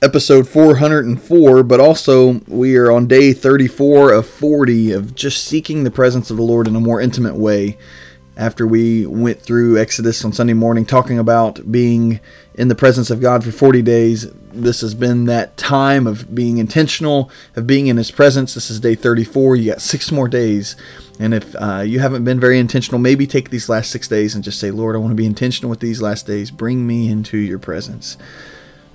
episode 0.00 0.48
404, 0.48 1.62
but 1.64 1.80
also 1.80 2.40
we 2.46 2.76
are 2.76 2.90
on 2.90 3.08
day 3.08 3.32
34 3.32 4.12
of 4.12 4.26
40 4.28 4.92
of 4.92 5.14
just 5.14 5.44
seeking 5.44 5.82
the 5.82 5.90
presence 5.90 6.30
of 6.30 6.36
the 6.36 6.42
Lord 6.42 6.68
in 6.68 6.76
a 6.76 6.80
more 6.80 7.00
intimate 7.00 7.36
way. 7.36 7.76
After 8.36 8.68
we 8.68 9.04
went 9.04 9.40
through 9.40 9.78
Exodus 9.78 10.24
on 10.24 10.32
Sunday 10.32 10.52
morning, 10.52 10.86
talking 10.86 11.18
about 11.18 11.72
being 11.72 12.20
in 12.54 12.68
the 12.68 12.76
presence 12.76 13.10
of 13.10 13.20
God 13.20 13.42
for 13.42 13.50
40 13.50 13.82
days, 13.82 14.30
this 14.52 14.80
has 14.82 14.94
been 14.94 15.24
that 15.24 15.56
time 15.56 16.06
of 16.06 16.32
being 16.32 16.58
intentional, 16.58 17.32
of 17.56 17.66
being 17.66 17.88
in 17.88 17.96
His 17.96 18.12
presence. 18.12 18.54
This 18.54 18.70
is 18.70 18.78
day 18.78 18.94
34. 18.94 19.56
You 19.56 19.72
got 19.72 19.82
six 19.82 20.12
more 20.12 20.28
days. 20.28 20.76
And 21.18 21.34
if 21.34 21.56
uh, 21.56 21.80
you 21.80 21.98
haven't 21.98 22.22
been 22.22 22.38
very 22.38 22.60
intentional, 22.60 23.00
maybe 23.00 23.26
take 23.26 23.50
these 23.50 23.68
last 23.68 23.90
six 23.90 24.06
days 24.06 24.36
and 24.36 24.44
just 24.44 24.60
say, 24.60 24.70
Lord, 24.70 24.94
I 24.94 25.00
want 25.00 25.10
to 25.10 25.16
be 25.16 25.26
intentional 25.26 25.68
with 25.68 25.80
these 25.80 26.00
last 26.00 26.24
days. 26.24 26.52
Bring 26.52 26.86
me 26.86 27.10
into 27.10 27.38
your 27.38 27.58
presence. 27.58 28.16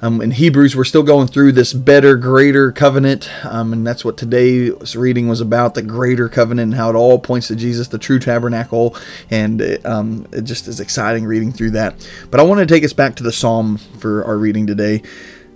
Um, 0.03 0.19
in 0.21 0.31
Hebrews, 0.31 0.75
we're 0.75 0.83
still 0.83 1.01
going 1.01 1.27
through 1.27 1.53
this 1.53 1.71
better, 1.71 2.17
greater 2.17 2.73
covenant, 2.73 3.29
um, 3.45 3.71
and 3.71 3.87
that's 3.87 4.03
what 4.03 4.17
today's 4.17 4.97
reading 4.97 5.29
was 5.29 5.39
about 5.39 5.75
the 5.75 5.81
greater 5.81 6.27
covenant 6.27 6.73
and 6.73 6.75
how 6.75 6.89
it 6.89 6.95
all 6.95 7.17
points 7.19 7.47
to 7.47 7.55
Jesus, 7.55 7.87
the 7.87 7.97
true 7.97 8.19
tabernacle. 8.19 8.97
And 9.31 9.61
it, 9.61 9.85
um, 9.85 10.27
it 10.33 10.41
just 10.41 10.67
is 10.67 10.81
exciting 10.81 11.23
reading 11.23 11.53
through 11.53 11.71
that. 11.71 12.05
But 12.29 12.41
I 12.41 12.43
want 12.43 12.59
to 12.59 12.65
take 12.65 12.83
us 12.83 12.91
back 12.91 13.15
to 13.15 13.23
the 13.23 13.31
psalm 13.31 13.77
for 13.77 14.25
our 14.25 14.37
reading 14.37 14.67
today 14.67 15.03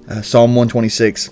uh, 0.10 0.22
Psalm 0.22 0.52
126. 0.52 1.30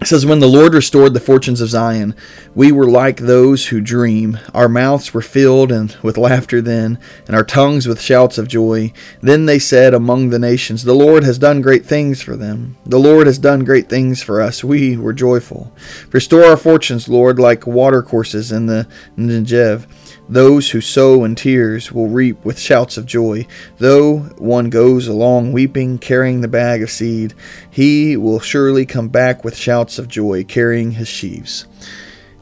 It 0.00 0.06
says, 0.06 0.24
When 0.24 0.38
the 0.38 0.48
Lord 0.48 0.72
restored 0.72 1.12
the 1.12 1.20
fortunes 1.20 1.60
of 1.60 1.68
Zion, 1.68 2.14
we 2.54 2.72
were 2.72 2.88
like 2.88 3.18
those 3.18 3.66
who 3.66 3.82
dream. 3.82 4.38
Our 4.54 4.68
mouths 4.68 5.12
were 5.12 5.20
filled 5.20 5.70
and 5.70 5.94
with 6.02 6.16
laughter 6.16 6.62
then, 6.62 6.98
and 7.26 7.36
our 7.36 7.44
tongues 7.44 7.86
with 7.86 8.00
shouts 8.00 8.38
of 8.38 8.48
joy. 8.48 8.94
Then 9.20 9.44
they 9.44 9.58
said 9.58 9.92
among 9.92 10.30
the 10.30 10.38
nations, 10.38 10.84
The 10.84 10.94
Lord 10.94 11.22
has 11.24 11.36
done 11.36 11.60
great 11.60 11.84
things 11.84 12.22
for 12.22 12.34
them. 12.34 12.78
The 12.86 12.98
Lord 12.98 13.26
has 13.26 13.38
done 13.38 13.62
great 13.62 13.90
things 13.90 14.22
for 14.22 14.40
us. 14.40 14.64
We 14.64 14.96
were 14.96 15.12
joyful. 15.12 15.70
Restore 16.12 16.44
our 16.44 16.56
fortunes, 16.56 17.06
Lord, 17.06 17.38
like 17.38 17.66
watercourses 17.66 18.52
in 18.52 18.66
the 18.66 18.88
Negev. 19.18 19.86
Those 20.30 20.70
who 20.70 20.80
sow 20.80 21.24
in 21.24 21.34
tears 21.34 21.90
will 21.90 22.06
reap 22.06 22.44
with 22.44 22.56
shouts 22.56 22.96
of 22.96 23.04
joy. 23.04 23.48
Though 23.78 24.18
one 24.38 24.70
goes 24.70 25.08
along 25.08 25.50
weeping, 25.50 25.98
carrying 25.98 26.40
the 26.40 26.46
bag 26.46 26.82
of 26.84 26.90
seed, 26.90 27.34
he 27.68 28.16
will 28.16 28.38
surely 28.38 28.86
come 28.86 29.08
back 29.08 29.42
with 29.42 29.56
shouts 29.56 29.98
of 29.98 30.06
joy, 30.06 30.44
carrying 30.44 30.92
his 30.92 31.08
sheaves. 31.08 31.66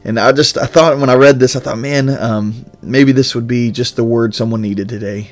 And 0.03 0.19
I 0.19 0.31
just, 0.33 0.55
I 0.55 0.67
thought 0.67 0.99
when 0.99 1.09
I 1.09 1.15
read 1.15 1.39
this, 1.39 1.55
I 1.55 1.59
thought, 1.61 1.79
man, 1.79 2.09
um, 2.09 2.63
maybe 2.83 3.11
this 3.11 3.33
would 3.33 3.47
be 3.47 3.71
just 3.71 3.95
the 3.95 4.03
word 4.03 4.35
someone 4.35 4.61
needed 4.61 4.87
today 4.87 5.31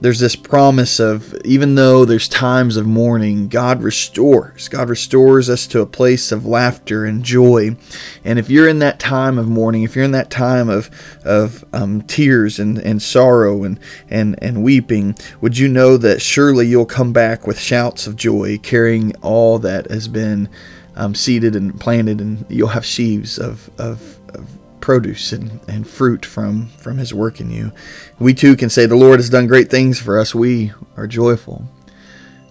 there's 0.00 0.20
this 0.20 0.36
promise 0.36 1.00
of 1.00 1.34
even 1.44 1.76
though 1.76 2.04
there's 2.04 2.28
times 2.28 2.76
of 2.76 2.86
mourning, 2.86 3.48
God 3.48 3.82
restores. 3.82 4.68
God 4.68 4.88
restores 4.88 5.48
us 5.48 5.66
to 5.68 5.80
a 5.80 5.86
place 5.86 6.32
of 6.32 6.44
laughter 6.44 7.04
and 7.04 7.24
joy. 7.24 7.76
And 8.24 8.38
if 8.38 8.50
you're 8.50 8.68
in 8.68 8.80
that 8.80 8.98
time 8.98 9.38
of 9.38 9.48
mourning, 9.48 9.82
if 9.82 9.96
you're 9.96 10.04
in 10.04 10.12
that 10.12 10.30
time 10.30 10.68
of 10.68 10.90
of 11.24 11.64
um, 11.72 12.02
tears 12.02 12.58
and, 12.58 12.78
and 12.78 13.00
sorrow 13.00 13.64
and, 13.64 13.80
and 14.10 14.36
and 14.42 14.62
weeping, 14.62 15.16
would 15.40 15.56
you 15.56 15.68
know 15.68 15.96
that 15.96 16.20
surely 16.20 16.66
you'll 16.66 16.86
come 16.86 17.12
back 17.12 17.46
with 17.46 17.58
shouts 17.58 18.06
of 18.06 18.16
joy, 18.16 18.58
carrying 18.58 19.14
all 19.22 19.58
that 19.60 19.90
has 19.90 20.08
been 20.08 20.48
um, 20.96 21.14
seeded 21.14 21.56
and 21.56 21.80
planted, 21.80 22.20
and 22.20 22.44
you'll 22.48 22.68
have 22.68 22.84
sheaves 22.84 23.38
of 23.38 23.70
of, 23.78 24.18
of 24.34 24.46
produce 24.84 25.32
and, 25.32 25.62
and 25.66 25.88
fruit 25.88 26.26
from, 26.26 26.68
from 26.76 26.98
his 26.98 27.14
work 27.14 27.40
in 27.40 27.50
you. 27.50 27.72
We 28.18 28.34
too 28.34 28.54
can 28.54 28.68
say, 28.68 28.84
The 28.84 28.94
Lord 28.94 29.18
has 29.18 29.30
done 29.30 29.46
great 29.46 29.70
things 29.70 29.98
for 29.98 30.20
us. 30.20 30.34
We 30.34 30.72
are 30.98 31.06
joyful. 31.06 31.64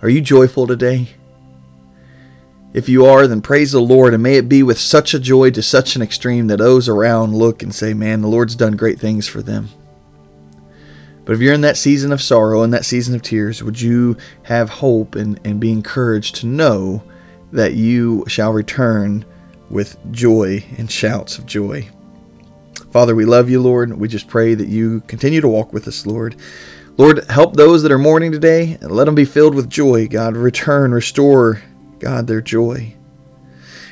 Are 0.01 0.09
you 0.09 0.19
joyful 0.19 0.65
today? 0.65 1.09
If 2.73 2.89
you 2.89 3.05
are, 3.05 3.27
then 3.27 3.43
praise 3.43 3.71
the 3.71 3.79
Lord, 3.79 4.15
and 4.15 4.23
may 4.23 4.37
it 4.37 4.49
be 4.49 4.63
with 4.63 4.79
such 4.79 5.13
a 5.13 5.19
joy 5.19 5.51
to 5.51 5.61
such 5.61 5.95
an 5.95 6.01
extreme 6.01 6.47
that 6.47 6.57
those 6.57 6.89
around 6.89 7.37
look 7.37 7.61
and 7.61 7.73
say, 7.73 7.93
Man, 7.93 8.21
the 8.21 8.27
Lord's 8.27 8.55
done 8.55 8.77
great 8.77 8.99
things 8.99 9.27
for 9.27 9.43
them. 9.43 9.69
But 11.25 11.33
if 11.33 11.39
you're 11.39 11.53
in 11.53 11.61
that 11.61 11.77
season 11.77 12.11
of 12.11 12.19
sorrow 12.19 12.63
and 12.63 12.73
that 12.73 12.83
season 12.83 13.13
of 13.13 13.21
tears, 13.21 13.61
would 13.61 13.79
you 13.79 14.17
have 14.41 14.69
hope 14.71 15.13
and, 15.13 15.39
and 15.45 15.59
be 15.59 15.71
encouraged 15.71 16.37
to 16.37 16.47
know 16.47 17.03
that 17.51 17.75
you 17.75 18.25
shall 18.27 18.51
return 18.51 19.23
with 19.69 19.97
joy 20.11 20.65
and 20.79 20.89
shouts 20.89 21.37
of 21.37 21.45
joy? 21.45 21.87
Father, 22.93 23.15
we 23.15 23.25
love 23.25 23.49
you, 23.49 23.59
Lord. 23.59 23.91
We 23.97 24.07
just 24.07 24.27
pray 24.27 24.53
that 24.53 24.67
you 24.67 25.01
continue 25.07 25.41
to 25.41 25.47
walk 25.47 25.73
with 25.73 25.87
us, 25.87 26.05
Lord. 26.05 26.35
Lord, 26.95 27.25
help 27.27 27.55
those 27.55 27.81
that 27.81 27.91
are 27.91 27.97
mourning 27.97 28.31
today 28.31 28.77
and 28.79 28.91
let 28.91 29.05
them 29.05 29.15
be 29.15 29.25
filled 29.25 29.55
with 29.55 29.67
joy. 29.67 30.07
God, 30.07 30.37
return, 30.37 30.91
restore, 30.91 31.63
God, 31.97 32.27
their 32.27 32.39
joy. 32.39 32.93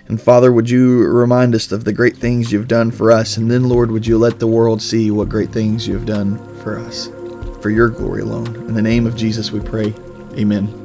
And 0.07 0.21
Father, 0.21 0.51
would 0.51 0.69
you 0.69 1.03
remind 1.07 1.55
us 1.55 1.71
of 1.71 1.83
the 1.83 1.93
great 1.93 2.15
things 2.15 2.51
you've 2.51 2.67
done 2.67 2.91
for 2.91 3.11
us? 3.11 3.37
And 3.37 3.49
then, 3.49 3.67
Lord, 3.67 3.89
would 3.89 4.05
you 4.05 4.19
let 4.19 4.37
the 4.37 4.45
world 4.45 4.83
see 4.83 5.09
what 5.09 5.29
great 5.29 5.49
things 5.49 5.87
you 5.87 5.95
have 5.95 6.05
done 6.05 6.37
for 6.57 6.77
us, 6.77 7.09
for 7.59 7.71
your 7.71 7.89
glory 7.89 8.21
alone. 8.21 8.55
In 8.67 8.75
the 8.75 8.83
name 8.83 9.07
of 9.07 9.15
Jesus, 9.15 9.51
we 9.51 9.61
pray. 9.61 9.95
Amen. 10.37 10.80